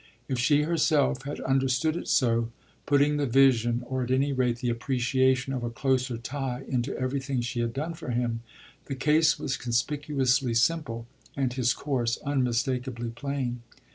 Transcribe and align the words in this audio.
If 0.27 0.39
she 0.39 0.63
herself 0.63 1.25
had 1.25 1.39
understood 1.41 1.95
it 1.95 2.07
so, 2.07 2.49
putting 2.87 3.17
the 3.17 3.27
vision, 3.27 3.83
or 3.85 4.01
at 4.01 4.09
any 4.09 4.33
rate 4.33 4.57
the 4.57 4.71
appreciation, 4.71 5.53
of 5.53 5.61
a 5.63 5.69
closer 5.69 6.17
tie 6.17 6.63
into 6.67 6.97
everything 6.97 7.41
she 7.41 7.59
had 7.59 7.71
done 7.71 7.93
for 7.93 8.09
him, 8.09 8.41
the 8.85 8.95
case 8.95 9.37
was 9.37 9.57
conspicuously 9.57 10.55
simple 10.55 11.05
and 11.37 11.53
his 11.53 11.75
course 11.75 12.17
unmistakably 12.25 13.11
plain. 13.11 13.61